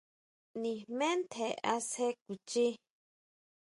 Nijmé 0.61 1.07
ntjen 1.19 1.53
asje 1.73 2.05
kuchii. 2.23 2.71